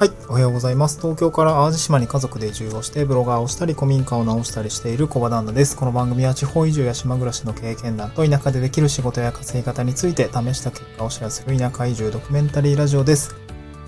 [0.00, 0.12] はい。
[0.30, 0.98] おはようございます。
[0.98, 5.76] 東京から淡路島に家族で移住をして、ブロガーをしたり、古民家を直したりしている小場旦那です。
[5.76, 13.36] この番組は地方移住や島暮らしの経験談と田舎でできる仕事や稼ぎ方について試した結果をシェアする田舎移住ドキュメンタリーラジオです。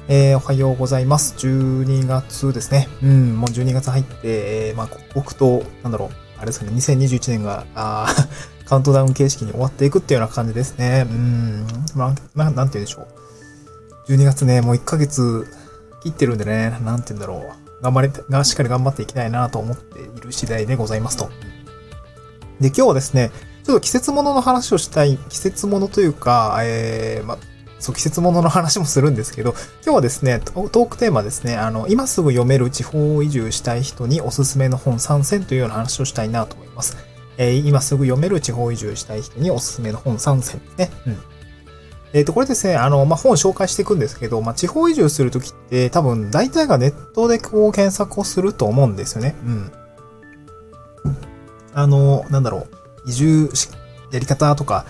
[0.08, 1.34] えー、おはようございます。
[1.46, 2.88] 12月ですね。
[3.02, 8.14] うん、もう12月入って、えー、まあ、刻々と、なんだろう、あれですかね、2021年が、あ
[8.68, 11.06] カウントダウン形式に終わっていくっていうような感じですね。
[11.10, 13.06] うん、まあ、ななんて言うでしょ
[14.08, 14.12] う。
[14.12, 15.48] 12月ね、もう1ヶ月
[16.02, 17.82] 切ってるんでね、なんて言うんだろう。
[17.82, 21.28] 頑張れ、がしっかり頑張っていきたいなと思っている次第でございますと。
[22.60, 23.30] で、今日はですね、
[23.64, 27.38] ちょっと季節物の話をしたい、季節物というか、えー、ま、
[27.80, 36.96] そう、季節物の話もするんですけど、今日はですね、トークテーマですね、あの、今すぐ読める地方移住したい人におすすめの本参戦というような話をしたいなと思います。
[37.38, 40.90] えー、今すぐ読める地方移住したい人におすすめの本参戦ですね。
[41.06, 41.18] うん。
[42.12, 49.34] えっ、ー、と、これですね、あの、まあ、本を紹介していくんですけど、まあ、地方移住するときって多分大体がネットでこう検索をすると思うんですよね。
[49.44, 49.72] うん。
[51.74, 52.66] あの、なんだろ
[53.06, 53.70] う、移住し
[54.10, 54.84] やり方とか、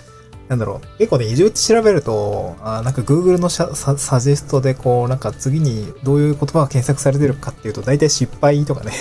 [0.48, 8.92] なんだろう、結構ね、移住って調べると、あなんか Google のササジェストでこう、なんか次にどういう言葉が検索されてるかっていうと、大体失敗とかね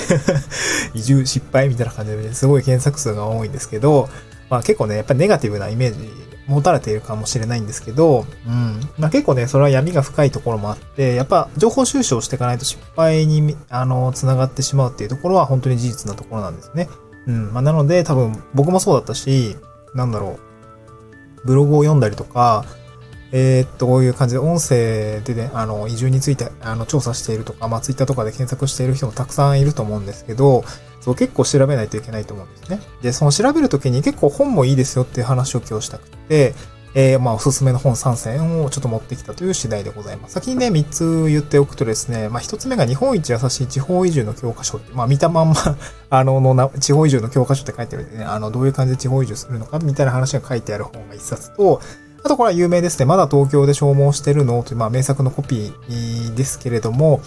[0.93, 4.07] 移住失敗みたいな感じですごい検索数が多いんですけど、
[4.49, 6.09] まあ結構ね、やっぱりネガティブなイメージ
[6.47, 8.79] 持たれているかもしれないんですけど、うん。
[8.97, 16.89] まあ結構ね、それは闇が深いところもあって、やっぱ情報収集をしていかないと失敗に、あの、繋がってしまうっていうところは本当に事実なところなんですね。
[17.27, 17.53] うん。
[17.53, 19.55] まあなので多分僕もそうだったし、
[19.93, 20.51] なんだろう。
[21.45, 22.65] ブログを読んだりとか、
[23.31, 30.63] えー、っと、こういう感じで音声でね、あの、移住について、あの、調査しているとか、まあ、ツイッターとかで検索している人もたくさんいると思うんですけど、
[31.01, 32.79] そう、結構調べないといけないと思うんですね。
[33.01, 36.53] で、その調べるときに結構本もいいですよっていう話を今日したくて、
[36.93, 40.33] えー、まあ、おすすめの本3選をちょっと持ってきたという次第でございます。
[40.33, 44.93] 先にね、3つ言っておくとですね、まあ、1つ目が日本一優しい地方移住の教科書って。
[44.93, 45.55] まあ、見たまんま
[46.09, 51.81] あの、の地方移住の教科書って書いてあるんでね、あの、どういう感じで地方移住するのかみたいな話が書いてある本が1冊と、
[52.23, 53.05] あとこれは有名ですね。
[53.05, 57.21] まだ東京で消耗してるのという、まあ、名作のコピーですけれども、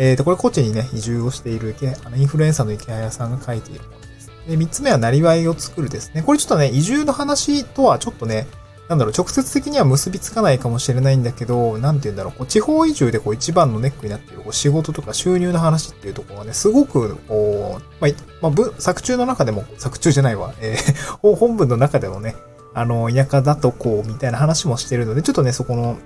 [0.00, 4.32] えっ、ー、と、これ高知にね、移住をしているあのインフルエンサーの池谷さんが書いているものです。
[4.48, 6.22] で、三つ目は、なりわいを作るですね。
[6.22, 8.46] これちょっとね、移住の話とはちょっとね、
[8.88, 22.36] なんだろう、直接的には結びつかないかもしれないんだけど、なんて言うんだろう、こう地方移住でこう一番のネックになっているこう仕事とか収入の話っていうところがね、すごく、こう、まあ、まあ、作中の中でも、作中じゃないわ、えー、本文の中でもね、
[22.72, 25.98] あの、田舎だとこう、みたいな話もしてるので、ちょっとね、そこの、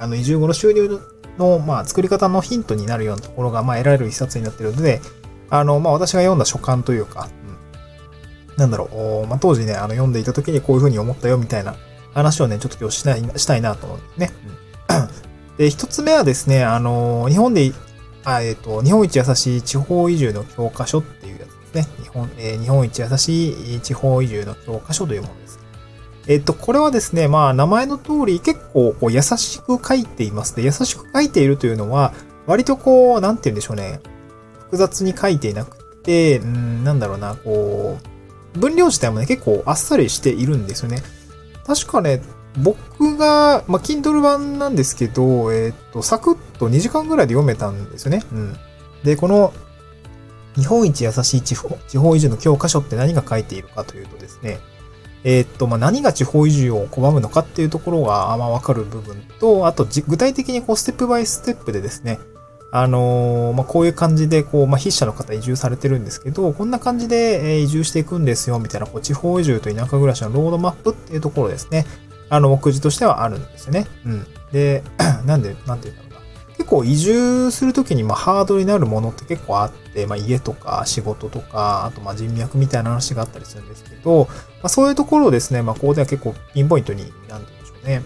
[0.00, 0.98] あの、移住後の収入
[1.38, 5.00] の、まあ、作り方のヒントになるようなところが、まあ、得られる一冊になっているので、
[5.50, 7.28] あの、まあ、私が読んだ書簡というか、
[8.48, 8.86] うん、なんだろ
[9.24, 11.76] う、まあ、当時ね、あの、読んでいた時にこういうふうに思ったよ、みたいな
[12.14, 14.30] 話をね、ちょっと今日したい、したいなと思うんですね。
[14.88, 17.72] うん、で、一つ目はですね、あの、日本で、
[18.24, 21.94] あえっ、ー、と、日本一優しい地方移住の教科書っていうやつですね。
[22.02, 25.58] 日本、えー、日本一優しい地方移住の教科書というものです。
[26.30, 32.14] えっと、これはですね、まあ、名前の通り結構こう優しく書いていますで、優しく書いているというのは、
[32.46, 34.00] 割とこう、なんて言うんでしょうね。
[34.60, 37.98] 複雑に書いていなくて、うん、なんだろうな、こ
[38.54, 41.02] う、分量自体もね、結構あっさりしているんですよね。
[41.66, 42.22] 確かね、
[42.62, 48.22] 僕が、まあ、Kindle 版なんですけど、えっ、と、サクッと2時間ぐらいで読めたんですよね。
[48.32, 48.56] うん。
[49.02, 49.52] で、この、
[50.54, 54.60] 日本一優しい地方、地方移住の教科書って何が書いているかというとですね、
[55.24, 62.18] えー、っと、まあ、何が地方移住を拒むのかっていうところが、まあ、わかる部分と、あと、具体的にこう、ステップバイステップでですね、
[62.72, 71.84] あのー、まあ、こういう感じで、こう、まあ、筆者の方移住されてるんですけど、こんな感じで、え移住していくんですよ、みたいな、こう、地方移住と田舎暮らしのロードマップっていうところですね。
[72.28, 73.86] あの、目次としてはあるんですよね。
[74.06, 74.26] うん。
[74.52, 74.84] で、
[75.26, 76.09] なんで、なんて言うんだろう。
[76.60, 84.34] 結構移住するときにまあハードになるものって結構あって、まあ家とか仕事とか、あとまあ人脈みたいな話があったりするんですけど、ま
[84.64, 88.02] あそういうところをですね、まあここでは結構ピンポイントに、なんて言うんでしょうね、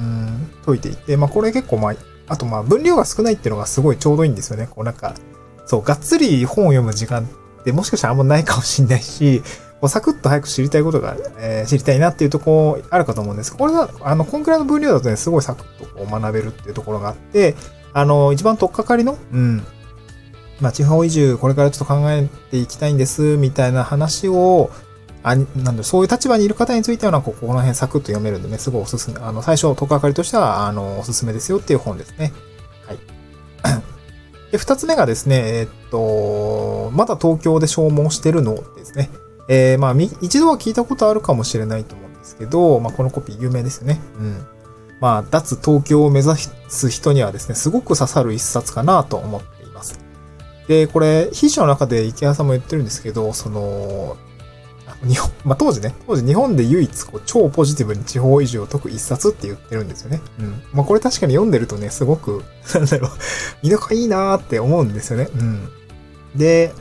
[0.00, 1.94] うん、解いていて、まあこれ結構まあ、
[2.26, 4.66] あとまあ分量が少ないっていうのがすごいちょうどいいんですよね。
[4.66, 5.14] こうなんか、
[5.64, 7.22] そう、がっつり本を読む時間
[7.60, 9.42] ってもしかしたらあんまないかもしんないし、
[9.82, 17.56] こうサクッと早く知りたいことが、えー、知りたいなっていうところあるかと思うんですこれは、あの、こんくらいの分量だとね、すごいサクッとこう学べるっていうところがあって、
[17.94, 19.64] あの、一番とっかかりの、うん。
[20.60, 24.70] まあ、地方移住、これからちょっと考えていきたいんです、みたいな話を、
[25.22, 29.18] あ、なんで、そういう立場にいる方については、ここの辺サクッと読めるんでね、すごいおすすめ。
[29.20, 32.32] あの、最初、とっかかりとしては、あの、おすすめですよっていう本ですね。
[32.86, 32.98] はい。
[34.50, 39.10] で、二つ目がですね、えー、っと、まだ東京で消耗してるのですね。
[39.48, 44.00] えー、まあ、一度は聞いたことあるかもしれないと思うんですけど、まあ、このコピー有名ですよね。
[44.18, 44.46] うん。
[45.02, 46.36] まあ、脱東京を目指
[46.68, 49.98] す人にはですね、すごく刺さる一冊かなと思っています。
[50.68, 54.16] で、これ、筆者の中で池谷さんも言ってるんですけど、その、
[55.04, 60.20] 日本、まあ、当時ね、当時日本で唯一こう超ポジティブに地方移住を解く一冊って言ってるんですよね。
[60.38, 60.62] うん。
[60.72, 65.28] まあ、これ確かに読んでるとね、すごく、 なんだろう、田舎いいなーって思うんですよね。
[65.34, 65.68] うん。
[66.36, 66.72] で、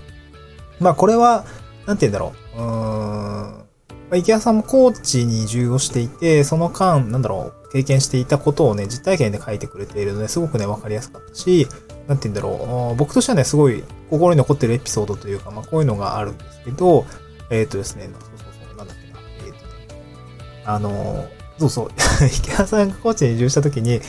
[0.80, 1.44] まあ、これは、
[1.88, 2.58] なんて言うんだろう。
[2.60, 2.68] うーん。
[2.68, 3.64] ま
[4.12, 11.68] あ、池谷さんも高知に移住をしていて、その間、なんだろう、経験していたことをね、実体験で書いてくれているので、すごくね、わかりやすかったし、
[12.08, 12.96] なんて言うんだろう。
[12.98, 17.06] 僕としてはね、すごい心に残ってるエピソードというか、まあ、こういうのがあるんですけど、
[17.50, 19.20] えっ、ー、とですね、そうそうそう、なんだっけな。
[19.46, 21.26] えっ、ー、とね、あの、
[21.60, 21.92] そうそう、
[22.26, 24.02] 池田さんが高知に移住した時に、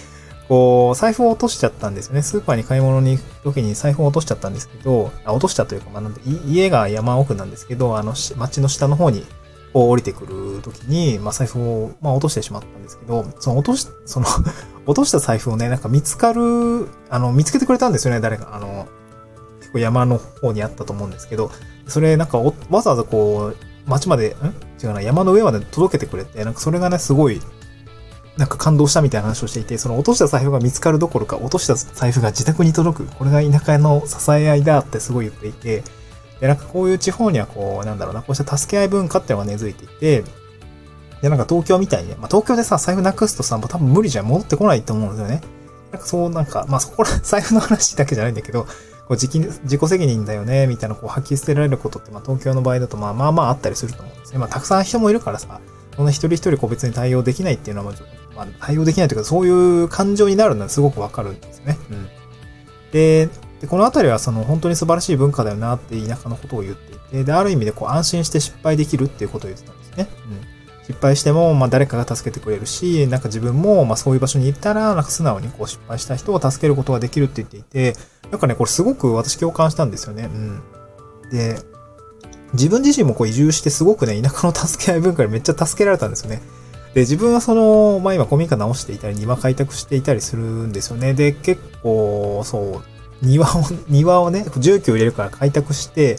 [0.49, 2.23] こう、財布を落としちゃったんですよね。
[2.23, 9.25] スーパーに買い物に行く時に財布を落としちゃったんですけど、あ落としたというか、まあ、なんで、家が山奥なんですけど、あの、町の下の方に、
[9.73, 14.27] こう降りてくる時に、まあ、財布を、まあ、落としてしまったんですけど、その落とし、その
[14.87, 18.51] 落とした財布をね、なんか見つかる、あの、見つけてくれたんですよね、誰か。
[18.53, 18.87] あの、
[19.61, 21.51] 結構山の方にあったと思うんですけど、
[21.87, 22.53] それなんかわ
[22.83, 24.55] ざわざこう、街まで、ん？
[24.85, 27.41] 違うな、山の上まで届けてくれて、なんかそれがね、すごい、
[28.37, 33.07] なんか感動したみたいな話をしていて、その落とした財布が見つかるどころか、落とした財布が自宅に届く。
[33.17, 35.83] これが田舎の支え合いだってすごい言っていて、
[36.43, 40.25] で、なんかこういう地方にはこう、なんだろうな、こうした助け合い文化っていうのが根付いていて、
[41.23, 45.41] で、なんか東京みたいにね、まあ東京でさ、財布なくすとさ、もう多分無理じゃ戻ってこないと思うんですよね。
[45.93, 48.69] なんかそう、なんか、まあそこら、 財布の話だけじゃないんだけど、こ
[49.11, 54.41] う自自己責任だよね、みたいなこう吐き捨てられることって、まあ東京の場合だとまあまあまああったりすると思うんですね。
[54.41, 55.61] まあたくさん人もいるからさ、
[55.95, 57.93] そんな一人一人個別に対応できないっていうのは、
[58.35, 61.79] まあ対応できないというか、そういう感情になるのはすごくわかるんですよね。
[61.89, 62.09] うん。
[62.91, 63.29] で、
[63.63, 70.09] でこのあたりはその本当に素晴らしい文化だよなって田舎のことを言っていて、で、ある意味でこう安心して失敗できるっていうことを言ってたんですね。
[70.29, 70.85] うん。
[70.85, 77.97] 失敗しても、まあ、誰かが助けてくれるし、なんか自分も、まあ、そういう場所に行ったら、なんか素直にこう失敗した人を助けることができるって言っていて、
[78.33, 80.25] なんかね、これすごく私共感したんですよね。
[80.25, 80.63] うん。
[81.31, 81.61] で、
[82.55, 86.43] 自分自身もこう移住してすごくね、田舎の助け合い文化にめっちゃ助けられたんですよね。
[86.95, 91.15] で、自分はその、まあ今古民家直していたり、庭開拓していたりするんですよね。
[91.15, 92.92] で、結構、そう、
[93.23, 96.17] 庭を、庭をね、住居を入れるから開拓して、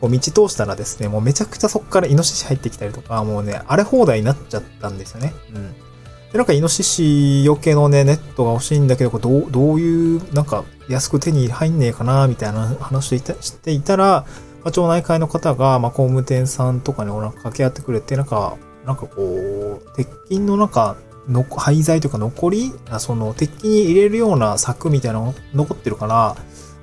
[0.00, 5.34] こう道通したらですね、もうめちゃくちゃそこからイノシシ入ってきたりとか、もうね、荒れ放題になっちゃったんですよね。
[5.54, 5.72] うん。
[5.72, 14.26] で、なんかイノシシよけのね、ネットが欲しいんだけど、これどう、どういう、なんか安く手に入んねえかな、みたいな話をしていたら、
[14.62, 20.96] まあ、町内会の方が、まあ、工務店さんとかにお腹掛け合ってくれて、なんか、なんかこう、鉄筋のなんか、
[21.28, 26.36] の、廃材というか残りその、敵に入れるような柵みたいなの残ってるから、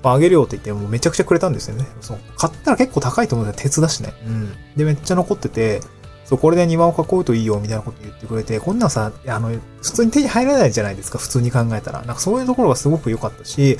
[0.04, 1.86] まあ、あげるよって言ってもうめちゃくちゃくれたんですよね。
[2.02, 2.20] そう。
[2.36, 3.64] 買ったら結構高いと思うんですよ。
[3.64, 4.14] 鉄だしね。
[4.26, 4.54] うん。
[4.76, 5.82] で、めっちゃ残ってて、
[6.26, 9.50] そう、これで庭を囲うといいよ、みたいなこと言ってくれて、こんなんさ、あの、
[9.82, 12.00] 普通に手に入らないじゃないですか、普通に考えたら。
[12.00, 13.78] なんかそういうところがすごく良かったし、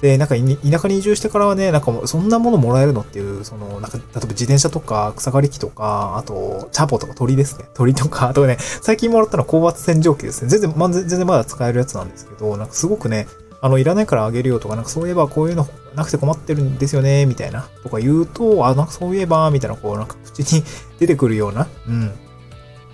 [0.00, 7.64] で、なんか田舎に移住してからはね、なんかそんなものもらえるのっていう、その、なんか、例えば自転車とか草刈り機とか、あと、チャポとか鳥ですね。
[7.74, 10.48] 鳥とか、あとね、最近もらったのは高圧洗浄機ですね。
[10.48, 13.26] 全然、ま、全然まだ使えるやつなんですけど、なんかすごくね、
[13.60, 15.66] あの、いらないからあげるよとか、なんかそういえばこういうの
[15.96, 20.62] なくて困ってるんですよね、みたいな、とか言うと、あ、なんかそういえば、みたいな、こう、なんか口に
[21.00, 22.12] 出てくるような、うん。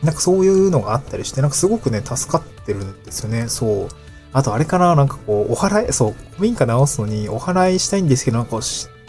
[0.02, 3.88] なんかそういうのがあったりして、なんかすごくね、助かってるんですよね、そう。
[4.34, 8.58] あとあれかな、なんかこう、お祓い、そう、古民家直すのにお祓いしたいんですけど、なんか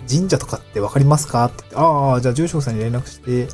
[0.08, 1.46] 神社とかってわかりますか？
[1.46, 3.48] ってって、ああ、じゃあ住職さんに連絡して、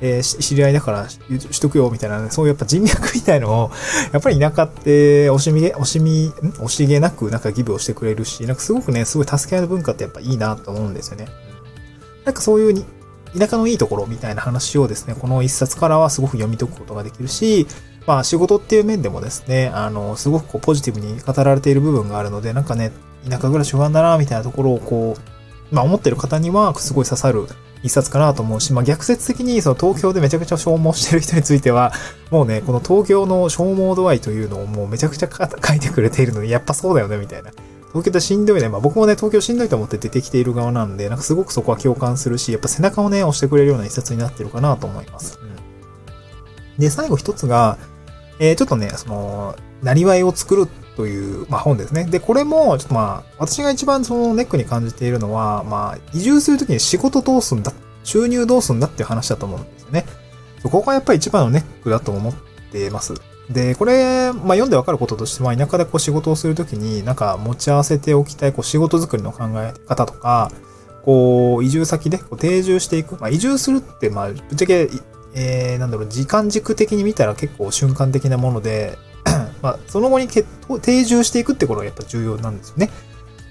[0.00, 3.70] えー、知り合いだからしとくよ、みたいな、ね、そういうやっぱ人脈みたいのを、
[4.12, 6.30] やっぱり田舎って惜しみげ、惜しみ、ん？
[6.30, 11.28] 惜しげなくなんかギブをしてくれるし、なんかすごくね、すごい助け合いの文化ってやっぱいいなと思うんですよね。
[12.24, 12.84] なんかそういうに、
[13.38, 17.68] 田舎のいいところみたいな話をですね、この一冊からはすごく読み解くことができるし、
[18.06, 22.92] まあ仕事っていう面でもですね、あの、すごくこうポジティブに語られている部分があるので、なんかね、
[23.28, 25.16] 田舎暮らし不安だな、みたいなところをこ
[25.70, 27.46] う、まあ思ってる方にはすごい刺さる
[27.82, 31.92] 一冊かなと思うし、まあ、逆説的にその東京でめちゃくちゃ消耗してる人については、
[32.30, 37.50] もうね、この東京の消耗度合いというのをもうめちゃくちゃ書いてくれているので、やっぱそうだよね、みたいな。
[37.92, 38.68] 東京ってしんどいね。
[38.68, 45.38] まあ僕もね、東京しんどいと思って出てきている側なんで、なんかすごくそこは共感するし、やっぱ背中をね、押してくれるような一冊になってるかなと思います。
[45.42, 47.78] うん、で、最後一つが、
[48.42, 52.06] えー、ちょっとね、その、なりわいを作るという、まあ、本ですね。
[52.06, 57.72] で、これも、ちょっとまあ、私が一番そのネックに感じているのは、まあ、移住するときに仕事どうすんだ、
[58.02, 60.06] 収入どうすんだっていう話だと思うんですよね。
[60.60, 62.34] そこがやっぱり一番のネックだと思っ
[62.72, 63.14] てます。
[63.48, 70.50] で、これ、まあ、読んでわかることとしては、田舎でこう仕事をするときに、なんか持ち合わせておきたいこう仕事作りの考え方とか、
[71.04, 73.20] こう、移住先でこう定住していく。
[73.20, 74.88] まあ、移住するって、まあ、ぶっちゃけ、
[75.34, 78.98] えー、なんだろう、時間軸的に見たら結構瞬間的なもので、
[79.62, 82.90] まあ、その後に定住していくってことがやっぱ重要なんですよね。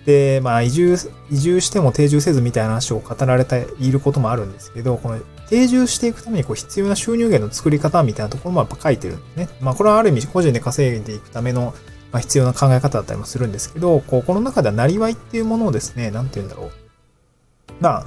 [0.06, 0.98] で、まあ、移住、
[1.30, 5.20] 移住しても定住せずみたいな話を語られていることもあるんですけど、この
[5.50, 9.50] 定住していくためにこう必要な収入源の作り方みたいなところもやっぱ書いてるんですね。
[9.62, 11.74] まあ、これはある意味個人で稼いでいくための、
[12.12, 16.72] ま、必要な考え方だったりもするんですけど、こう、この中ではなりわいっていうものをですね、なんて言うんだろう。
[17.80, 18.06] まあ、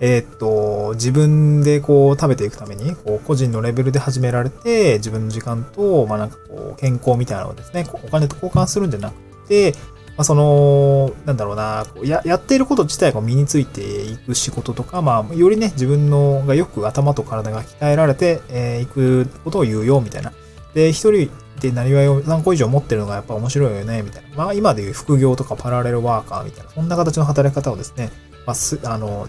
[0.00, 9.14] えー、っと、自分でこう食べていくために、こう個人のレベルで始められて、自分の時間と、まあなんかこう、健康みたいなのをですね、お金と交換するんじゃなく
[9.48, 9.74] て、
[10.20, 20.32] まあ、その、なんだろうな、や、やっていること自体が身についていく仕事とか、まあ、よりね、自分のがよく頭と体が鍛えられて、えー、いくことを言うよ、みたいな。
[20.74, 21.30] で、一人
[21.60, 24.36] でなりわいを何個以上持ってるのがやっぱ面白いよね、みたいな。
[24.36, 28.10] まあ、今でいう副業とかパラレルワーカーみたいな、そんな形の働き方をですね、
[28.46, 29.26] まあ、す、あの、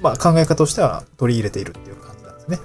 [0.00, 2.58] まあ、考え方としては取り入れているっていう感じなんですね。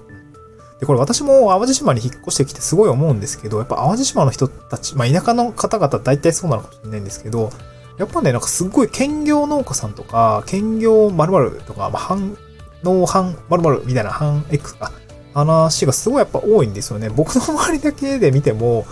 [0.79, 7.51] で、これ私も淡路島に引っ越してきてすごい思うんですけど、やっぱ淡路島の人たち、まあ田舎の方々大体そうなのかもしれないんですけど、
[7.97, 12.37] やっぱね、なんかすごい兼業農家さんとか、兼業〇〇とか、まあ、半、
[12.83, 14.91] 農半〇〇みたいな半 X か、
[15.33, 17.09] 話がすごいやっぱ多いんですよね。
[17.09, 18.85] 僕の周りだけで見ても、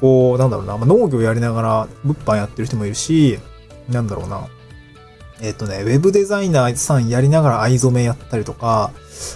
[0.00, 3.38] こう、なんだろうな、まあ、農業やりながら物販やってる人もいるし、
[3.88, 4.46] なんだろうな、
[5.42, 8.92] えっ、とね、ウェブデザイナーさんやりながら藍染めやったりとか、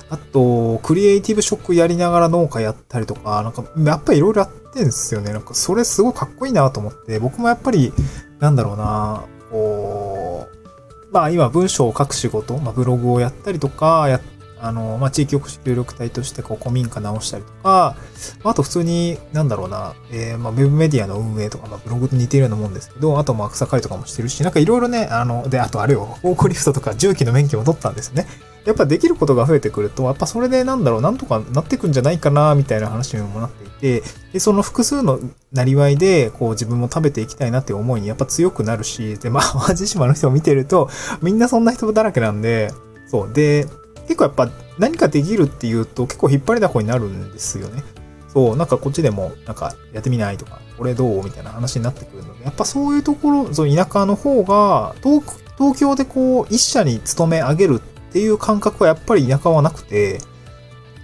[0.08, 5.32] あと、クリエイティブショックやりながら農家やったりとか、なんか、やっぱりいろいろやってんですよね。
[5.32, 7.92] なんか、それすごいかっこいいなと思って、僕もやっぱり、
[8.38, 14.20] なんだろうな、こう、まあ今文章を書く仕事、まあブログをやったりとか、や、
[14.60, 17.96] あの、まあ地域おこし協力隊としてこう古民家直したりとか、
[18.44, 28.26] あと普通に、なんだろうな、えー、まあウェブメディアの運営とか、まあブログと似てるようなもんですけど、あとま草刈りとかもしてるし、なんかいろいろね、あの、で、あとあれよ、フォークリフトとか重機の免許も取ったんですね。
[28.66, 35.20] やっぱできることが増えてくると、やっぱそれでなんだろう、なんとかなってくんじゃないかな、みたいな話にもなっていて、で、その複数の
[35.52, 40.90] なりわいで、こう自分も食べていきたいなっていう思いにやっぱ強くなるし、で、まあ、淡路島の人を見てると、
[41.22, 42.72] みんなそんな人だらけなんで、
[43.06, 43.32] そう。
[43.32, 43.68] で、
[44.06, 47.82] 結構やっぱ何かできるっていうと結構引っ張りだこになるんですよね。
[48.28, 55.22] そう、なんかこっちでもなんかやってみないとか、これどうみたいな話になってくるので、やっぱそういうところ、その田舎の方が、東
[55.56, 60.20] 東京でこう一社に勤め上げるっていう感覚はやっぱり田舎はなくて、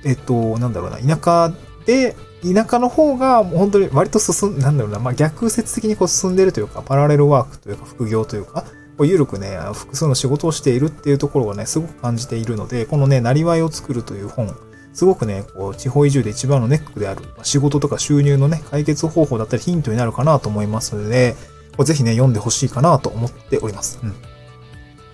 [0.05, 1.55] えっと、なんだろうな、田舎
[1.87, 8.65] で、田舎の方が本当に割と進ん、なんだろうな、まあ、逆説的にこう進んでるというか、パラレルワークというか、副業というか、
[8.99, 14.55] こう緩くね、複数の仕事をしているっていうところがね、すごく感じているので、このね、なりわいを作るという本、
[14.93, 21.35] すごくね、こう、地方移住で一番のネックである、仕事とか収入のね、解決方法だったりヒントになるかなと思いますので、
[21.77, 23.99] こぜひね、読んでほしいかなと思っております。
[24.03, 24.15] うん。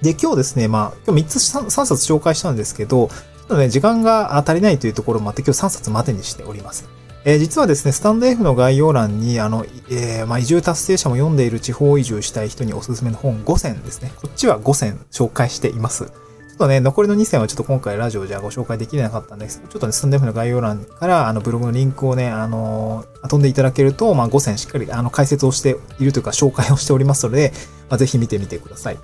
[0.03, 6.89] で、今日ですね、まあ、今日3つ 3, 3冊紹介したんですけど、ちょっとね、時間が足りないというところもあって今日3冊までにしております。
[7.29, 14.13] えー、実はですね、スタンド F の概要欄に、あの、えー、まあ、移住達成者も読んでいる地方移住したい人におすすめの本5選ですね。
[14.17, 16.07] こっちは5選紹介しています。
[16.07, 16.11] ちょ
[16.55, 27.53] っとね、残りの2選はちょっと今回ラジオじゃご紹介できなかったんですけど、ちょっとね、スタンド F の概要欄から、あの、ブログのリンクをね、あのー、飛んでいただけると、まあ、5選しっかり、あの、解説をしているというか、紹介をしておりますので、
[27.91, 28.99] まあ、ぜひ見てみてください。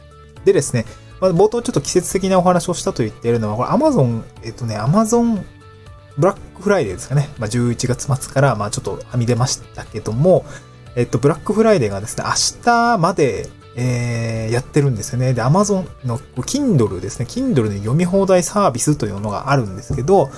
[0.46, 0.86] でですね、
[1.20, 5.42] まあ、冒頭ちょっと季節的なお話をしたと言っているのは、これ Amazon、えっとね、Amazon
[6.16, 7.28] ブラックフライデーですかね。
[7.38, 10.44] まあ、11月末から、まあ、ちょっとはみ出ましたけども、
[10.96, 15.34] えっと、ブラックフライデーがですね、明日まで、えー、やってるんですよね。
[15.34, 17.26] で、アマゾンの Kindle ですね。
[17.26, 20.30] Kindle の読み放題サービスというのがあるんですけど、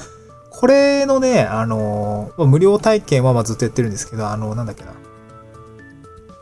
[0.48, 4.92] これのね、あの、無料体験はまずっとやってるんですけど、あの、なんだっけな。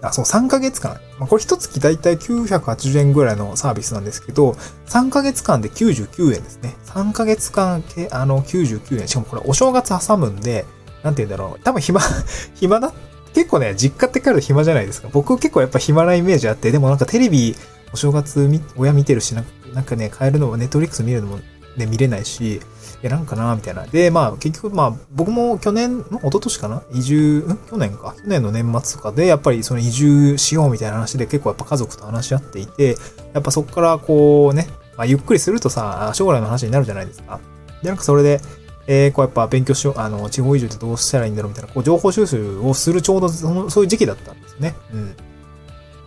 [0.05, 1.01] あ、そう、3ヶ月間。
[1.19, 4.53] まあ、これ一月だいたい980円ぐらいのサービスなんですけど、
[4.87, 6.77] 3ヶ月間で99円ですね。
[6.87, 9.09] 3ヶ月間、あの、99円。
[9.09, 10.65] しかもこれお正月挟むんで、
[11.03, 11.65] なんて言うんだろう。
[11.65, 12.01] 多分暇、
[12.55, 12.93] 暇だ。
[13.35, 15.09] 結構ね、実家って帰ると暇じゃないですか。
[15.13, 17.57] 僕結構やっぱ暇なイメージあって、でもなんかテレビ、
[17.93, 19.43] お正月み親見てるし、な
[19.81, 21.39] んかね、買えるのも、ネットフリックス見るのも
[21.77, 22.61] ね、見れないし、
[23.03, 23.87] やらんかなみたいな。
[23.87, 26.83] で、まあ、結局、まあ、僕も去年、の一昨年かな？
[26.93, 27.59] 移住、ん？
[27.69, 28.15] 去年か？
[28.17, 32.97] 去年の年末とかで、やっぱりその移住しようみたいな話で結構やっぱ家族と話し合っていて、
[33.33, 37.41] やっぱそこからこうね、まあ、ゆっくりするとさ、将来の話になるじゃないですか。
[37.83, 38.41] で、なんかそれで、
[38.87, 44.75] えー、こうやっぱ勉強しよう、あの、地方移住ってどうしたらいいんだろうみたいな、こう情報収集をするちょうどその、そういう時期だったんですね。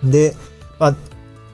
[0.04, 0.12] うん。
[0.12, 0.36] で、
[0.80, 0.96] まあ、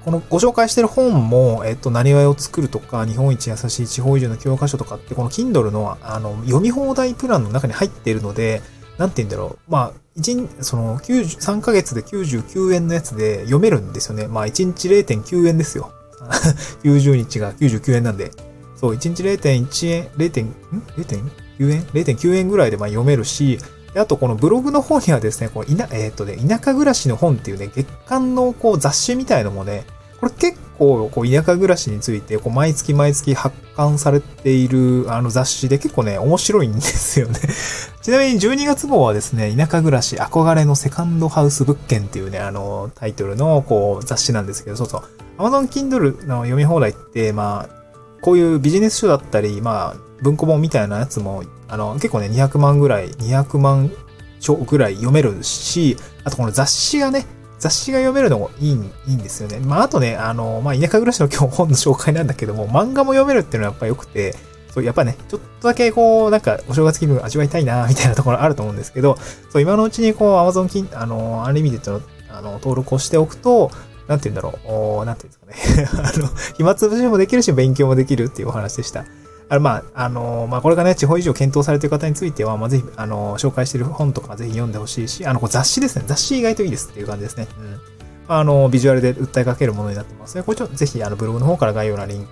[0.04, 8.62] このご紹介してる本も、えっと、なりわいを作るとか、日本一優しい地方移住の教科書とかって、この Kindle の、あの、読み放題プランの中に入っているので、
[8.98, 9.72] なんて言うんだろう。
[9.72, 14.28] まあ、一その、3ヶ月で99円のやつで読めるんですよね。
[14.28, 15.92] まあ、1日0.9円ですよ。
[16.84, 18.32] 90日が99円なんで。
[18.76, 20.44] そう、1日0.1円、0.
[20.44, 20.54] ん
[20.98, 23.58] ?0.9 円 ?0.9 円ぐらいでまあ読めるし、
[23.94, 29.86] であと、このブログの方にはですね、こう、いな、えっ、とね、田舎暮らしの本っていうね、月間のこう雑誌みたいのもね、
[30.20, 37.40] これ結構、こう、田舎暮らしについて、こう、毎月毎月発刊されている、あの雑誌で結構ね、面白いんですよね。
[38.02, 45.02] ちなみに12月号はですね、田舎暮らし憧れのセカンドハウス物件っていうね、あの、タイトルの、こう、雑誌なんですけど、そうそう。
[45.38, 47.76] Amazon Kindle の読み放題って、まあ、
[48.22, 53.92] こういうビジネス書だったり、まあ、文庫本みたいなやつも、あの、結構ね、200万ぐらい、200万
[54.40, 57.26] 書ぐらい読めるし、あとこの雑誌がね、
[57.58, 59.60] 雑誌が読めるのもいいいいんですよね。
[59.60, 64.36] まあ、あとね、あの、まあ、田舎暮らしの今日本の紹介なんだけども、漫画も読めるっていうのはやっぱ良くて、
[64.72, 69.18] そう、やっぱね、ちょっとだけこう、なんか、お正月気分味わいたいな、みたいなところあると思うんですけど、
[69.50, 73.72] そう、今のうちにこう、Amazon 金、あの、 Unlimited の、あの、登録をしておくと、
[74.08, 76.12] なんて言うんだろう、おなんて言うんですかね。
[76.16, 79.06] あの、暇つぶしもできるし、勉強もできるっていうお話でした。
[79.50, 86.06] あの、まあ、あの、まあ、これがね、地方以上検討されている方については、まあ、ぜひ、あの、紹介している本とかぜひ読んでほしいし、あの、雑誌ですね。
[86.08, 87.48] 雑誌意外といいですっていう感じですね。
[87.58, 87.80] うん。
[88.28, 90.44] あの、ビジュアルで訴えかけるものになってますね。
[90.44, 92.30] これちょっとぜひ、あの、ブログの方から概要欄リンク、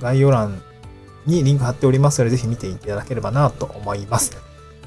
[0.00, 0.60] 概要欄
[1.26, 4.36] にリンク貼っておりますので、ぜひ見ていただければなと思います。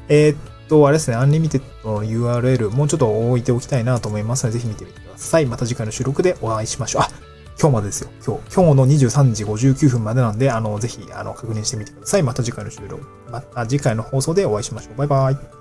[0.10, 5.46] えー、っと、あれですね、 Unlimited の URL、もうちょっと置いておきたいなと思いますので、ぜひ見てみてください。
[5.46, 7.02] また次回の収録でお会いしましょう。
[7.04, 7.10] あ、
[7.60, 8.10] 今日までですよ。
[8.26, 8.56] 今日。
[8.56, 12.24] 今日の23時59分までなんで、あの、ぜひ、あの、確認してみてください。
[12.24, 14.98] また次回の収録、また次回の放送でお会いしましょう。
[14.98, 15.59] バイバイ。